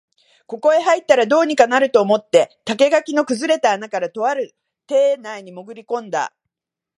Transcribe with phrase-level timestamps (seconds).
[0.47, 4.55] ここへ入ったら、どうにかなると思って竹垣の崩れた穴から、とある
[4.87, 6.33] 邸内にもぐり込んだ